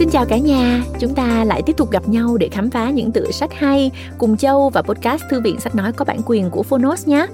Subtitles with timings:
[0.00, 3.12] Xin chào cả nhà, chúng ta lại tiếp tục gặp nhau để khám phá những
[3.12, 6.62] tựa sách hay cùng Châu và podcast Thư viện Sách Nói có bản quyền của
[6.62, 7.26] Phonos nhé.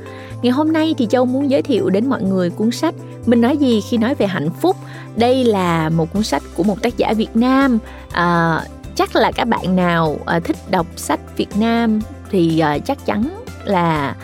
[0.43, 2.95] Ngày hôm nay thì Châu muốn giới thiệu đến mọi người cuốn sách
[3.27, 4.77] Mình nói gì khi nói về hạnh phúc.
[5.17, 7.79] Đây là một cuốn sách của một tác giả Việt Nam.
[8.13, 8.61] À,
[8.95, 13.43] chắc là các bạn nào à, thích đọc sách Việt Nam thì à, chắc chắn
[13.65, 14.17] là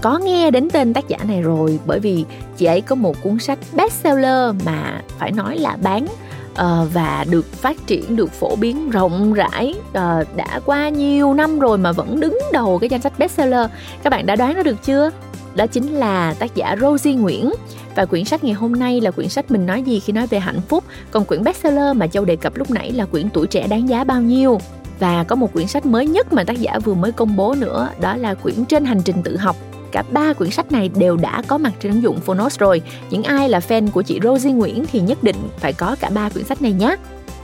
[0.00, 2.24] có nghe đến tên tác giả này rồi bởi vì
[2.56, 6.06] chị ấy có một cuốn sách bestseller mà phải nói là bán
[6.60, 11.58] uh, và được phát triển được phổ biến rộng rãi uh, đã qua nhiều năm
[11.58, 13.70] rồi mà vẫn đứng đầu cái danh sách bestseller.
[14.02, 15.10] Các bạn đã đoán ra được chưa?
[15.54, 17.52] Đó chính là tác giả Rosie Nguyễn.
[17.94, 20.38] Và quyển sách ngày hôm nay là quyển sách mình nói gì khi nói về
[20.38, 20.84] hạnh phúc.
[21.10, 24.04] Còn quyển bestseller mà châu đề cập lúc nãy là quyển tuổi trẻ đáng giá
[24.04, 24.58] bao nhiêu.
[24.98, 27.88] Và có một quyển sách mới nhất mà tác giả vừa mới công bố nữa
[28.00, 29.56] đó là quyển trên hành trình tự học
[29.94, 32.82] cả ba quyển sách này đều đã có mặt trên ứng dụng Phonos rồi.
[33.10, 36.28] Những ai là fan của chị Rosie Nguyễn thì nhất định phải có cả ba
[36.28, 36.96] quyển sách này nhé.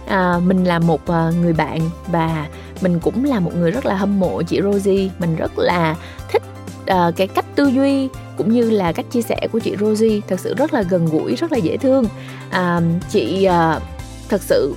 [0.07, 1.81] À, mình là một à, người bạn
[2.13, 2.47] và
[2.81, 5.09] mình cũng là một người rất là hâm mộ chị Rosie.
[5.19, 5.97] Mình rất là
[6.33, 6.43] thích
[6.83, 10.41] uh, cái cách tư duy cũng như là cách chia sẻ của chị Rosie thật
[10.41, 12.05] sự rất là gần gũi, rất là dễ thương.
[12.51, 13.83] À, chị uh,
[14.29, 14.75] thật sự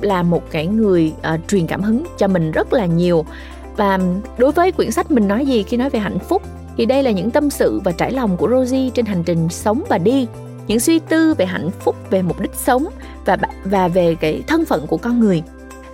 [0.00, 3.24] là một cái người uh, truyền cảm hứng cho mình rất là nhiều
[3.76, 3.98] và
[4.38, 6.42] đối với quyển sách mình nói gì khi nói về hạnh phúc
[6.76, 9.84] thì đây là những tâm sự và trải lòng của Rosie trên hành trình sống
[9.88, 10.26] và đi.
[10.66, 12.86] Những suy tư về hạnh phúc về mục đích sống
[13.24, 15.42] và và về cái thân phận của con người.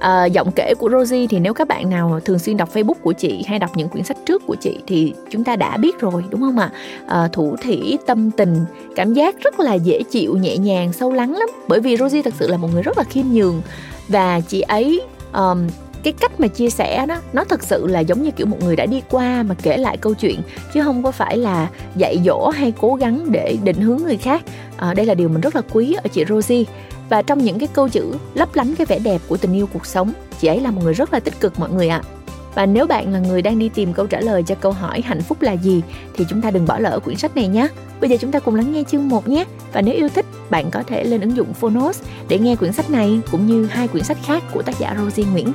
[0.01, 3.13] À, giọng kể của Rosie thì nếu các bạn nào thường xuyên đọc Facebook của
[3.13, 6.25] chị hay đọc những quyển sách trước của chị thì chúng ta đã biết rồi
[6.31, 6.71] đúng không ạ?
[7.07, 8.65] À, thủ thủy tâm tình
[8.97, 11.49] cảm giác rất là dễ chịu nhẹ nhàng sâu lắng lắm.
[11.69, 13.63] Bởi vì Rosie thật sự là một người rất là khiêm nhường.
[14.09, 15.01] Và chị ấy
[15.33, 15.67] um,
[16.03, 18.77] cái cách mà chia sẻ đó nó thật sự là giống như kiểu một người
[18.77, 20.41] đã đi qua mà kể lại câu chuyện
[20.75, 24.43] chứ không có phải là dạy dỗ hay cố gắng để định hướng người khác
[24.77, 26.65] à, đây là điều mình rất là quý ở chị Rosie
[27.09, 29.87] và trong những cái câu chữ lấp lánh cái vẻ đẹp của tình yêu cuộc
[29.87, 32.21] sống chị ấy là một người rất là tích cực mọi người ạ à.
[32.55, 35.23] Và nếu bạn là người đang đi tìm câu trả lời cho câu hỏi hạnh
[35.23, 35.83] phúc là gì
[36.15, 37.69] thì chúng ta đừng bỏ lỡ quyển sách này nhé.
[38.01, 39.45] Bây giờ chúng ta cùng lắng nghe chương 1 nhé.
[39.73, 42.91] Và nếu yêu thích, bạn có thể lên ứng dụng Phonos để nghe quyển sách
[42.91, 45.53] này cũng như hai quyển sách khác của tác giả Rosie Nguyễn.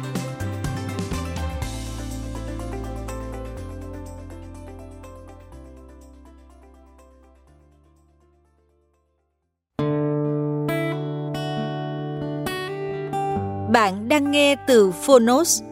[13.75, 15.63] Bạn đang nghe từ Phonos.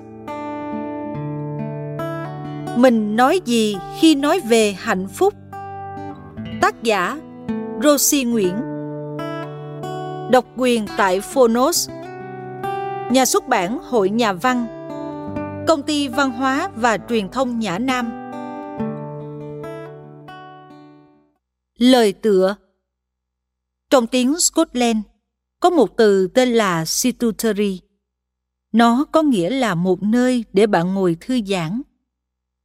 [2.77, 5.33] Mình nói gì khi nói về hạnh phúc?
[6.61, 7.19] Tác giả,
[7.83, 8.55] Rosie Nguyễn.
[10.31, 11.89] Độc quyền tại Phonos.
[13.11, 14.67] Nhà xuất bản Hội Nhà văn.
[15.67, 18.11] Công ty Văn hóa và Truyền thông Nhã Nam.
[21.77, 22.55] Lời tựa.
[23.89, 24.97] Trong tiếng Scotland
[25.59, 27.81] có một từ tên là Situtory
[28.73, 31.81] nó có nghĩa là một nơi để bạn ngồi thư giãn.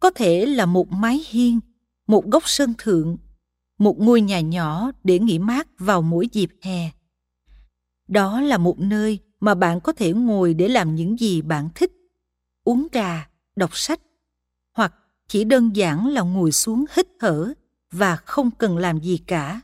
[0.00, 1.60] Có thể là một mái hiên,
[2.06, 3.16] một góc sân thượng,
[3.78, 6.90] một ngôi nhà nhỏ để nghỉ mát vào mỗi dịp hè.
[8.08, 11.92] Đó là một nơi mà bạn có thể ngồi để làm những gì bạn thích,
[12.64, 14.00] uống trà, đọc sách,
[14.76, 14.94] hoặc
[15.28, 17.52] chỉ đơn giản là ngồi xuống hít thở
[17.92, 19.60] và không cần làm gì cả.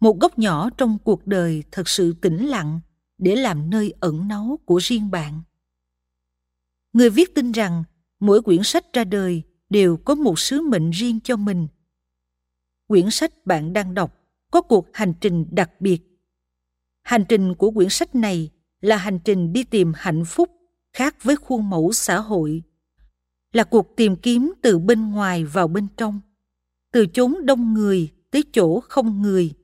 [0.00, 2.80] Một góc nhỏ trong cuộc đời thật sự tĩnh lặng
[3.18, 5.42] để làm nơi ẩn náu của riêng bạn.
[6.92, 7.84] Người viết tin rằng
[8.20, 11.68] mỗi quyển sách ra đời đều có một sứ mệnh riêng cho mình.
[12.86, 14.14] Quyển sách bạn đang đọc
[14.50, 15.98] có cuộc hành trình đặc biệt.
[17.02, 20.50] Hành trình của quyển sách này là hành trình đi tìm hạnh phúc
[20.92, 22.62] khác với khuôn mẫu xã hội.
[23.52, 26.20] Là cuộc tìm kiếm từ bên ngoài vào bên trong,
[26.92, 29.54] từ chốn đông người tới chỗ không người.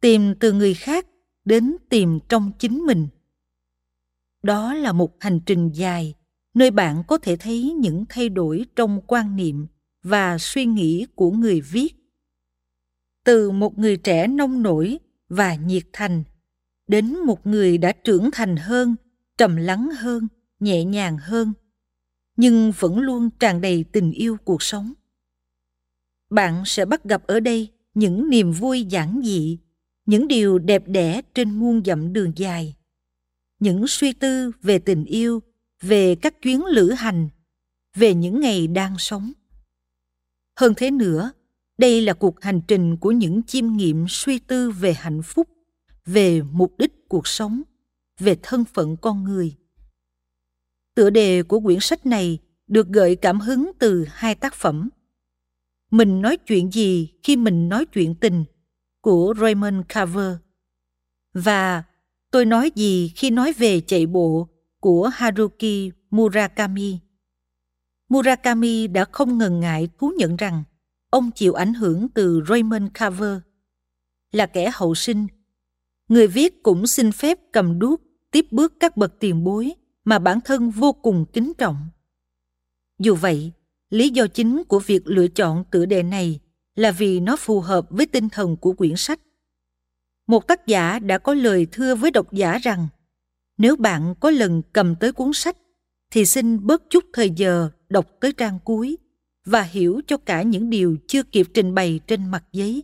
[0.00, 1.06] Tìm từ người khác
[1.46, 3.08] đến tìm trong chính mình.
[4.42, 6.14] Đó là một hành trình dài,
[6.54, 9.66] nơi bạn có thể thấy những thay đổi trong quan niệm
[10.02, 11.94] và suy nghĩ của người viết.
[13.24, 14.98] Từ một người trẻ nông nổi
[15.28, 16.24] và nhiệt thành,
[16.86, 18.96] đến một người đã trưởng thành hơn,
[19.38, 20.28] trầm lắng hơn,
[20.60, 21.52] nhẹ nhàng hơn,
[22.36, 24.92] nhưng vẫn luôn tràn đầy tình yêu cuộc sống.
[26.30, 29.58] Bạn sẽ bắt gặp ở đây những niềm vui giản dị
[30.06, 32.76] những điều đẹp đẽ trên muôn dặm đường dài,
[33.58, 35.42] những suy tư về tình yêu,
[35.80, 37.28] về các chuyến lữ hành,
[37.94, 39.32] về những ngày đang sống.
[40.58, 41.32] Hơn thế nữa,
[41.78, 45.48] đây là cuộc hành trình của những chiêm nghiệm suy tư về hạnh phúc,
[46.06, 47.62] về mục đích cuộc sống,
[48.18, 49.54] về thân phận con người.
[50.94, 54.88] Tựa đề của quyển sách này được gợi cảm hứng từ hai tác phẩm.
[55.90, 58.44] Mình nói chuyện gì khi mình nói chuyện tình?
[59.06, 60.36] Của Raymond Carver
[61.34, 61.82] và
[62.30, 64.48] tôi nói gì khi nói về chạy bộ
[64.80, 66.98] của Haruki Murakami.
[68.08, 70.64] Murakami đã không ngần ngại thú nhận rằng
[71.10, 73.38] ông chịu ảnh hưởng từ Raymond Carver.
[74.32, 75.26] Là kẻ hậu sinh,
[76.08, 79.72] người viết cũng xin phép cầm đuốc tiếp bước các bậc tiền bối
[80.04, 81.88] mà bản thân vô cùng kính trọng.
[82.98, 83.52] Dù vậy,
[83.90, 86.40] lý do chính của việc lựa chọn tựa đề này
[86.76, 89.20] là vì nó phù hợp với tinh thần của quyển sách.
[90.26, 92.88] Một tác giả đã có lời thưa với độc giả rằng
[93.58, 95.56] nếu bạn có lần cầm tới cuốn sách
[96.10, 98.98] thì xin bớt chút thời giờ đọc tới trang cuối
[99.44, 102.82] và hiểu cho cả những điều chưa kịp trình bày trên mặt giấy.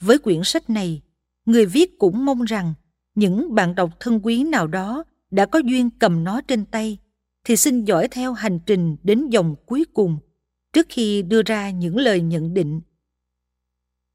[0.00, 1.02] Với quyển sách này,
[1.44, 2.74] người viết cũng mong rằng
[3.14, 6.98] những bạn đọc thân quý nào đó đã có duyên cầm nó trên tay
[7.44, 10.18] thì xin dõi theo hành trình đến dòng cuối cùng
[10.72, 12.80] trước khi đưa ra những lời nhận định.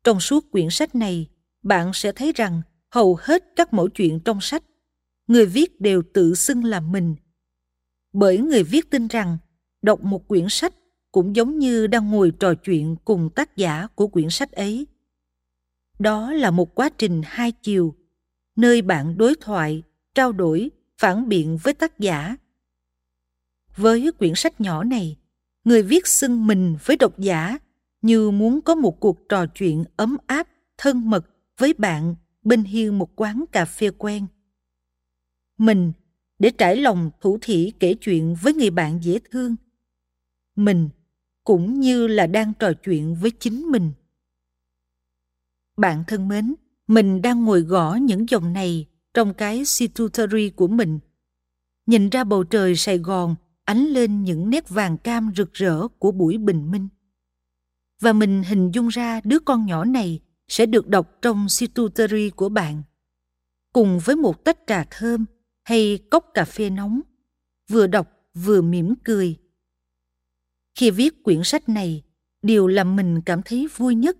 [0.04, 1.28] Trong suốt quyển sách này,
[1.64, 2.62] bạn sẽ thấy rằng
[2.92, 4.64] hầu hết các mẫu chuyện trong sách,
[5.28, 7.16] người viết đều tự xưng là mình.
[8.14, 9.38] Bởi người viết tin rằng
[9.82, 10.74] đọc một quyển sách
[11.12, 14.88] cũng giống như đang ngồi trò chuyện cùng tác giả của quyển sách ấy.
[16.00, 17.96] Đó là một quá trình hai chiều,
[18.56, 19.84] nơi bạn đối thoại,
[20.16, 22.36] trao đổi, phản biện với tác giả.
[23.76, 25.18] Với quyển sách nhỏ này,
[25.66, 27.58] người viết xưng mình với độc giả
[28.02, 30.48] như muốn có một cuộc trò chuyện ấm áp,
[30.78, 31.26] thân mật
[31.58, 34.26] với bạn bên hiên một quán cà phê quen.
[35.58, 35.92] Mình
[36.40, 39.56] để trải lòng thủ thỉ kể chuyện với người bạn dễ thương.
[40.56, 40.90] Mình
[41.44, 43.92] cũng như là đang trò chuyện với chính mình.
[45.78, 46.56] Bạn thân mến,
[46.88, 51.00] mình đang ngồi gõ những dòng này trong cái situtory của mình.
[51.86, 53.36] Nhìn ra bầu trời Sài Gòn
[53.66, 56.88] ánh lên những nét vàng cam rực rỡ của buổi bình minh.
[58.02, 62.50] Và mình hình dung ra đứa con nhỏ này sẽ được đọc trong situtory của
[62.50, 62.84] bạn.
[63.74, 65.26] Cùng với một tách trà thơm
[65.64, 67.02] hay cốc cà phê nóng,
[67.70, 69.38] vừa đọc vừa mỉm cười.
[70.76, 72.04] Khi viết quyển sách này,
[72.42, 74.18] điều làm mình cảm thấy vui nhất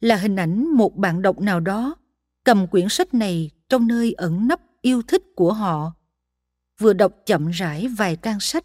[0.00, 1.96] là hình ảnh một bạn đọc nào đó
[2.44, 5.92] cầm quyển sách này trong nơi ẩn nấp yêu thích của họ.
[6.78, 8.64] Vừa đọc chậm rãi vài trang sách,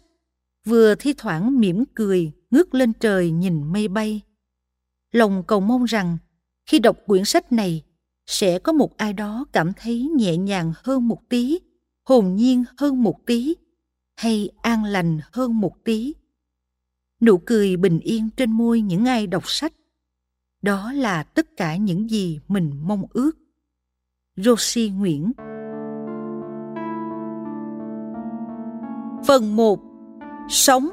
[0.68, 4.20] vừa thi thoảng mỉm cười ngước lên trời nhìn mây bay.
[5.12, 6.18] Lòng cầu mong rằng
[6.66, 7.84] khi đọc quyển sách này
[8.26, 11.58] sẽ có một ai đó cảm thấy nhẹ nhàng hơn một tí,
[12.08, 13.54] hồn nhiên hơn một tí,
[14.16, 16.14] hay an lành hơn một tí.
[17.20, 19.72] Nụ cười bình yên trên môi những ai đọc sách.
[20.62, 23.30] Đó là tất cả những gì mình mong ước.
[24.36, 25.32] Rosie Nguyễn
[29.26, 29.87] Phần 1
[30.48, 30.88] Sống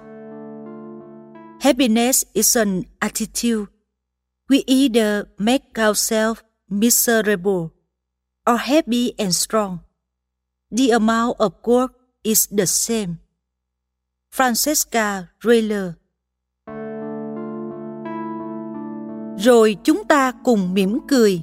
[1.62, 3.68] Happiness is an attitude.
[4.50, 7.72] We either make ourselves miserable
[8.46, 9.80] or happy and strong.
[10.72, 11.94] The amount of work
[12.24, 13.16] is the same.
[14.31, 15.94] Francesca Rayler
[19.38, 21.42] Rồi chúng ta cùng mỉm cười.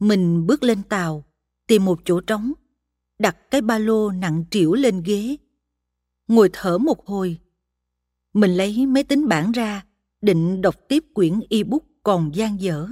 [0.00, 1.24] Mình bước lên tàu,
[1.66, 2.52] tìm một chỗ trống
[3.18, 5.36] đặt cái ba lô nặng trĩu lên ghế.
[6.28, 7.38] Ngồi thở một hồi.
[8.34, 9.86] Mình lấy máy tính bảng ra,
[10.20, 12.88] định đọc tiếp quyển ebook còn gian dở.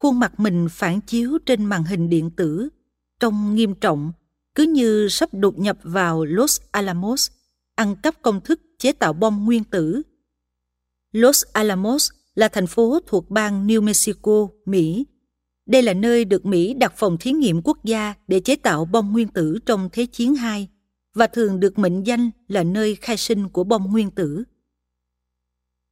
[0.00, 2.68] Khuôn mặt mình phản chiếu trên màn hình điện tử,
[3.20, 4.12] trông nghiêm trọng,
[4.54, 7.30] cứ như sắp đột nhập vào Los Alamos,
[7.74, 10.02] ăn cắp công thức chế tạo bom nguyên tử.
[11.12, 15.06] Los Alamos là thành phố thuộc bang New Mexico, Mỹ,
[15.68, 19.12] đây là nơi được Mỹ đặt phòng thí nghiệm quốc gia để chế tạo bom
[19.12, 20.68] nguyên tử trong Thế chiến II
[21.14, 24.44] và thường được mệnh danh là nơi khai sinh của bom nguyên tử.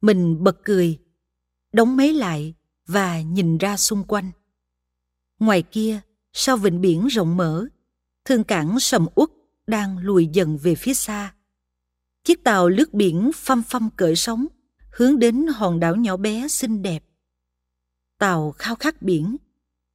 [0.00, 0.98] Mình bật cười,
[1.72, 2.54] đóng máy lại
[2.86, 4.30] và nhìn ra xung quanh.
[5.38, 6.00] Ngoài kia,
[6.32, 7.66] sau vịnh biển rộng mở,
[8.24, 9.30] thương cảng sầm uất
[9.66, 11.34] đang lùi dần về phía xa.
[12.24, 14.46] Chiếc tàu lướt biển phăm phăm cởi sóng,
[14.90, 17.04] hướng đến hòn đảo nhỏ bé xinh đẹp.
[18.18, 19.36] Tàu khao khát biển,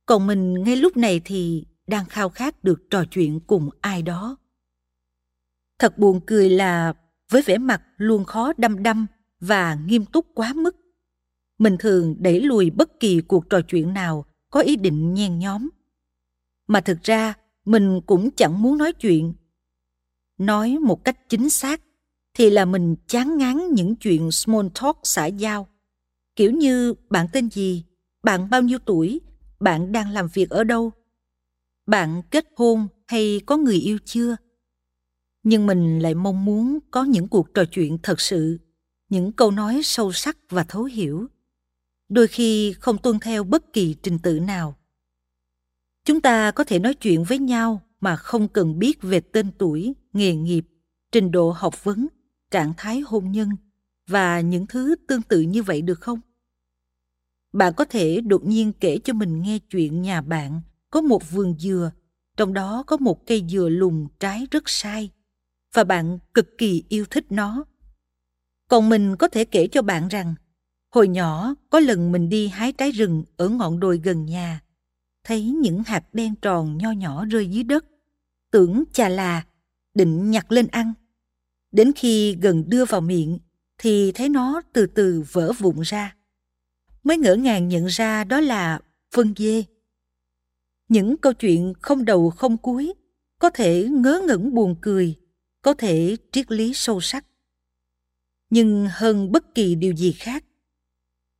[0.05, 4.37] còn mình ngay lúc này thì đang khao khát được trò chuyện cùng ai đó.
[5.79, 6.93] Thật buồn cười là
[7.29, 9.07] với vẻ mặt luôn khó đăm đăm
[9.39, 10.75] và nghiêm túc quá mức,
[11.59, 15.69] mình thường đẩy lùi bất kỳ cuộc trò chuyện nào có ý định nhen nhóm.
[16.67, 17.33] Mà thực ra
[17.65, 19.33] mình cũng chẳng muốn nói chuyện.
[20.37, 21.81] Nói một cách chính xác
[22.33, 25.67] thì là mình chán ngán những chuyện small talk xã giao.
[26.35, 27.83] Kiểu như bạn tên gì,
[28.23, 29.21] bạn bao nhiêu tuổi,
[29.61, 30.91] bạn đang làm việc ở đâu?
[31.85, 34.35] Bạn kết hôn hay có người yêu chưa?
[35.43, 38.59] Nhưng mình lại mong muốn có những cuộc trò chuyện thật sự,
[39.09, 41.27] những câu nói sâu sắc và thấu hiểu,
[42.09, 44.75] đôi khi không tuân theo bất kỳ trình tự nào.
[46.05, 49.93] Chúng ta có thể nói chuyện với nhau mà không cần biết về tên tuổi,
[50.13, 50.65] nghề nghiệp,
[51.11, 52.07] trình độ học vấn,
[52.51, 53.49] trạng thái hôn nhân
[54.07, 56.19] và những thứ tương tự như vậy được không?
[57.53, 61.55] Bạn có thể đột nhiên kể cho mình nghe chuyện nhà bạn có một vườn
[61.59, 61.91] dừa,
[62.37, 65.09] trong đó có một cây dừa lùn trái rất sai,
[65.73, 67.65] và bạn cực kỳ yêu thích nó.
[68.67, 70.35] Còn mình có thể kể cho bạn rằng,
[70.89, 74.61] hồi nhỏ có lần mình đi hái trái rừng ở ngọn đồi gần nhà,
[75.23, 77.85] thấy những hạt đen tròn nho nhỏ rơi dưới đất.
[78.51, 79.45] Tưởng chà là,
[79.93, 80.93] định nhặt lên ăn.
[81.71, 83.39] Đến khi gần đưa vào miệng,
[83.77, 86.15] thì thấy nó từ từ vỡ vụn ra
[87.03, 88.79] mới ngỡ ngàng nhận ra đó là
[89.11, 89.63] phân dê.
[90.89, 92.93] Những câu chuyện không đầu không cuối
[93.39, 95.15] có thể ngớ ngẩn buồn cười,
[95.61, 97.25] có thể triết lý sâu sắc.
[98.49, 100.43] Nhưng hơn bất kỳ điều gì khác,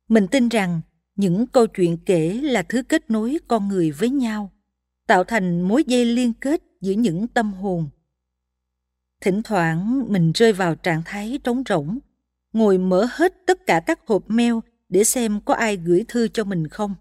[0.08, 0.80] mình tin rằng
[1.16, 4.52] những câu chuyện kể là thứ kết nối con người với nhau,
[5.06, 7.88] tạo thành mối dây liên kết giữa những tâm hồn.
[9.20, 11.98] Thỉnh thoảng mình rơi vào trạng thái trống rỗng,
[12.52, 14.54] ngồi mở hết tất cả các hộp mail
[14.92, 16.94] để xem có ai gửi thư cho mình không.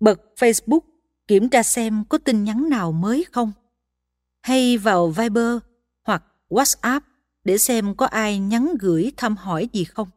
[0.00, 0.80] Bật facebook,
[1.26, 3.52] kiểm tra xem có tin nhắn nào mới không.
[4.42, 5.58] Hay vào viber
[6.04, 7.00] hoặc whatsapp
[7.44, 10.08] để xem có ai nhắn gửi thăm hỏi gì không.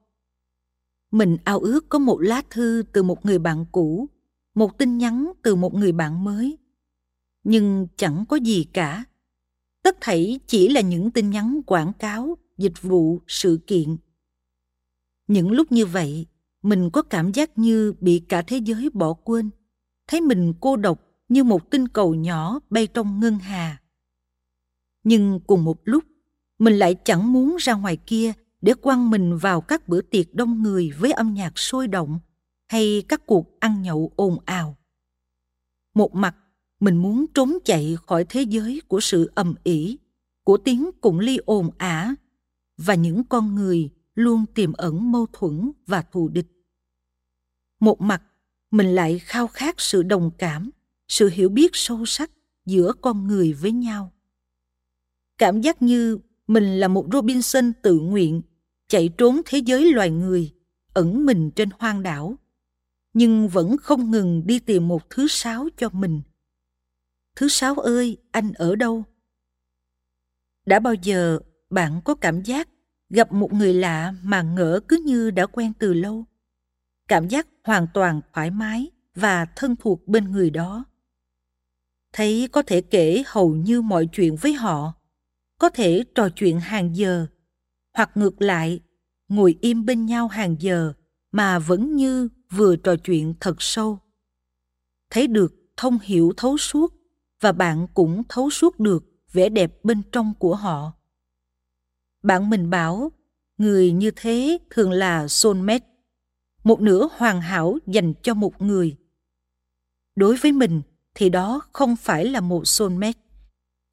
[1.11, 4.07] Mình ao ước có một lá thư từ một người bạn cũ,
[4.55, 6.57] một tin nhắn từ một người bạn mới.
[7.43, 9.03] Nhưng chẳng có gì cả.
[9.83, 13.97] Tất thảy chỉ là những tin nhắn quảng cáo, dịch vụ, sự kiện.
[15.27, 16.25] Những lúc như vậy
[16.67, 19.49] mình có cảm giác như bị cả thế giới bỏ quên.
[20.07, 23.81] Thấy mình cô độc như một tinh cầu nhỏ bay trong ngân hà.
[25.03, 26.03] Nhưng cùng một lúc,
[26.59, 30.63] mình lại chẳng muốn ra ngoài kia để quăng mình vào các bữa tiệc đông
[30.63, 32.19] người với âm nhạc sôi động
[32.67, 34.77] hay các cuộc ăn nhậu ồn ào.
[35.95, 36.35] Một mặt,
[36.79, 39.97] mình muốn trốn chạy khỏi thế giới của sự ầm ĩ,
[40.43, 42.15] của tiếng cùng ly ồn ả
[42.77, 46.56] và những con người luôn tiềm ẩn mâu thuẫn và thù địch
[47.79, 48.23] một mặt,
[48.71, 50.69] mình lại khao khát sự đồng cảm,
[51.07, 52.31] sự hiểu biết sâu sắc
[52.65, 54.11] giữa con người với nhau.
[55.37, 58.41] Cảm giác như mình là một robinson tự nguyện
[58.87, 60.53] chạy trốn thế giới loài người,
[60.93, 62.37] ẩn mình trên hoang đảo,
[63.13, 66.21] nhưng vẫn không ngừng đi tìm một thứ sáu cho mình.
[67.35, 69.03] Thứ sáu ơi, anh ở đâu?
[70.65, 72.69] Đã bao giờ bạn có cảm giác
[73.09, 76.25] gặp một người lạ mà ngỡ cứ như đã quen từ lâu?
[77.07, 80.85] Cảm giác hoàn toàn thoải mái và thân thuộc bên người đó.
[82.13, 84.93] Thấy có thể kể hầu như mọi chuyện với họ,
[85.59, 87.27] có thể trò chuyện hàng giờ,
[87.93, 88.79] hoặc ngược lại,
[89.27, 90.93] ngồi im bên nhau hàng giờ
[91.31, 93.99] mà vẫn như vừa trò chuyện thật sâu.
[95.09, 96.93] Thấy được thông hiểu thấu suốt
[97.41, 100.91] và bạn cũng thấu suốt được vẻ đẹp bên trong của họ.
[102.23, 103.11] Bạn mình bảo,
[103.57, 105.85] người như thế thường là soulmate
[106.67, 108.95] một nửa hoàn hảo dành cho một người.
[110.15, 110.81] Đối với mình
[111.15, 113.19] thì đó không phải là một soulmate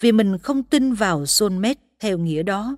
[0.01, 2.77] vì mình không tin vào soulmate theo nghĩa đó,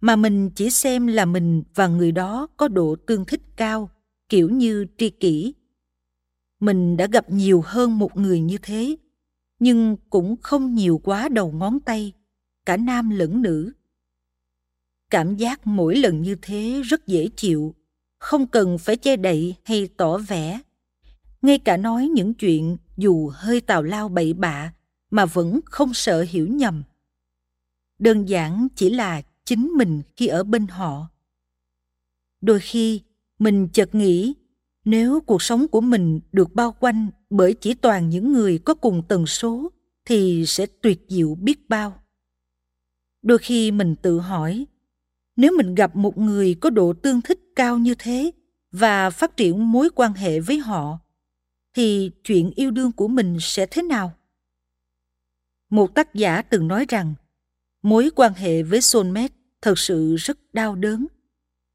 [0.00, 3.90] mà mình chỉ xem là mình và người đó có độ tương thích cao,
[4.28, 5.54] kiểu như tri kỷ.
[6.60, 8.96] Mình đã gặp nhiều hơn một người như thế,
[9.58, 12.12] nhưng cũng không nhiều quá đầu ngón tay,
[12.66, 13.72] cả nam lẫn nữ.
[15.10, 17.74] Cảm giác mỗi lần như thế rất dễ chịu
[18.20, 20.60] không cần phải che đậy hay tỏ vẻ.
[21.42, 24.72] Ngay cả nói những chuyện dù hơi tào lao bậy bạ
[25.10, 26.82] mà vẫn không sợ hiểu nhầm.
[27.98, 31.08] Đơn giản chỉ là chính mình khi ở bên họ.
[32.40, 33.00] Đôi khi,
[33.38, 34.34] mình chợt nghĩ,
[34.84, 39.02] nếu cuộc sống của mình được bao quanh bởi chỉ toàn những người có cùng
[39.08, 39.72] tần số,
[40.04, 42.02] thì sẽ tuyệt diệu biết bao.
[43.22, 44.66] Đôi khi mình tự hỏi
[45.40, 48.30] nếu mình gặp một người có độ tương thích cao như thế
[48.72, 50.98] và phát triển mối quan hệ với họ,
[51.74, 54.12] thì chuyện yêu đương của mình sẽ thế nào?
[55.70, 57.14] Một tác giả từng nói rằng,
[57.82, 61.06] mối quan hệ với soulmate thật sự rất đau đớn,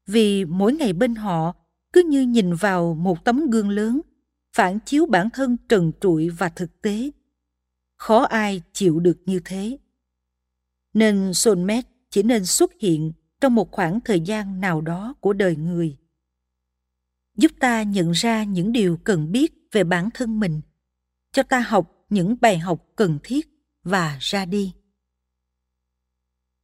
[0.06, 1.54] vì mỗi ngày bên họ
[1.92, 4.00] cứ như nhìn vào một tấm gương lớn,
[4.56, 7.10] phản chiếu bản thân trần trụi và thực tế.
[7.96, 9.78] Khó ai chịu được như thế.
[10.94, 15.56] Nên soulmate chỉ nên xuất hiện trong một khoảng thời gian nào đó của đời
[15.56, 15.96] người.
[17.36, 20.60] Giúp ta nhận ra những điều cần biết về bản thân mình,
[21.32, 23.48] cho ta học những bài học cần thiết
[23.84, 24.74] và ra đi.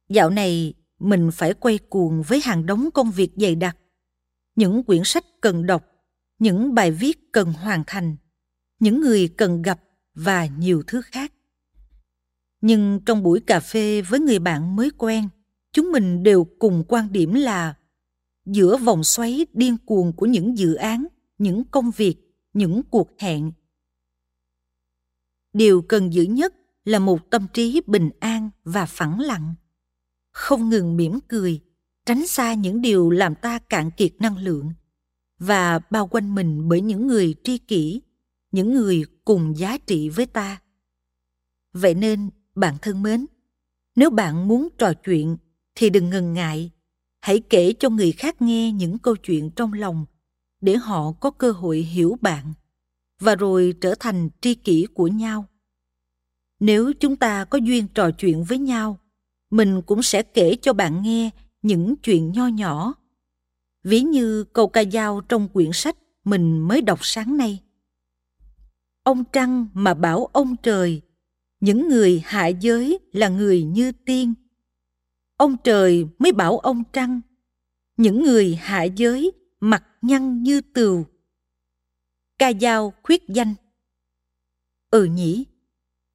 [0.09, 3.77] Dạo này, mình phải quay cuồng với hàng đống công việc dày đặc,
[4.55, 5.85] những quyển sách cần đọc,
[6.39, 8.15] những bài viết cần hoàn thành,
[8.79, 9.79] những người cần gặp
[10.15, 11.33] và nhiều thứ khác.
[12.61, 15.29] Nhưng trong buổi cà phê với người bạn mới quen
[15.73, 17.77] chúng mình đều cùng quan điểm là
[18.45, 22.15] giữa vòng xoáy điên cuồng của những dự án, những công việc,
[22.53, 23.51] những cuộc hẹn.
[25.53, 26.53] Điều cần giữ nhất
[26.85, 29.55] là một tâm trí bình an và phẳng lặng.
[30.31, 31.61] Không ngừng mỉm cười,
[32.05, 34.73] tránh xa những điều làm ta cạn kiệt năng lượng
[35.39, 38.01] và bao quanh mình bởi những người tri kỷ,
[38.51, 40.61] những người cùng giá trị với ta.
[41.73, 43.25] Vậy nên, bạn thân mến,
[43.95, 45.37] nếu bạn muốn trò chuyện
[45.75, 46.71] thì đừng ngần ngại.
[47.21, 50.05] Hãy kể cho người khác nghe những câu chuyện trong lòng
[50.61, 52.53] để họ có cơ hội hiểu bạn
[53.19, 55.45] và rồi trở thành tri kỷ của nhau.
[56.59, 58.99] Nếu chúng ta có duyên trò chuyện với nhau,
[59.51, 61.29] mình cũng sẽ kể cho bạn nghe
[61.61, 62.93] những chuyện nho nhỏ.
[63.83, 67.59] Ví như câu ca dao trong quyển sách mình mới đọc sáng nay.
[69.03, 71.01] Ông trăng mà bảo ông trời,
[71.59, 74.33] những người hạ giới là người như tiên
[75.37, 77.21] ông trời mới bảo ông trăng,
[77.97, 81.03] những người hạ giới mặt nhăn như tường
[82.37, 83.53] ca dao khuyết danh
[84.91, 85.45] ừ nhỉ,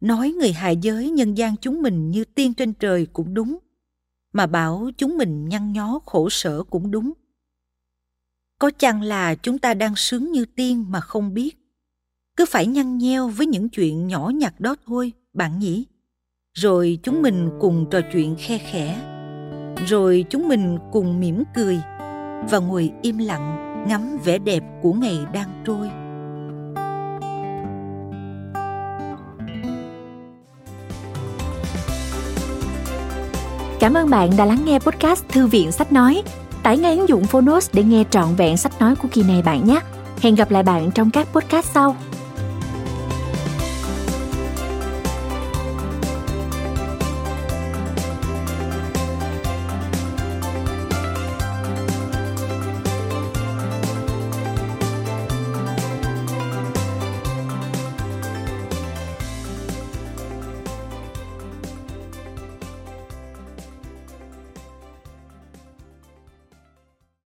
[0.00, 3.58] nói người hạ giới nhân gian chúng mình như tiên trên trời cũng đúng,
[4.32, 7.12] mà bảo chúng mình nhăn nhó khổ sở cũng đúng.
[8.58, 11.56] Có chăng là chúng ta đang sướng như tiên mà không biết?
[12.36, 15.84] Cứ phải nhăn nheo với những chuyện nhỏ nhặt đó thôi, bạn nhỉ
[16.60, 18.96] rồi chúng mình cùng trò chuyện khe khẽ
[19.86, 21.80] rồi chúng mình cùng mỉm cười
[22.50, 25.90] và ngồi im lặng ngắm vẻ đẹp của ngày đang trôi
[33.80, 36.22] Cảm ơn bạn đã lắng nghe podcast Thư viện Sách Nói.
[36.62, 39.66] Tải ngay ứng dụng Phonos để nghe trọn vẹn sách nói của kỳ này bạn
[39.66, 39.80] nhé.
[40.20, 41.96] Hẹn gặp lại bạn trong các podcast sau.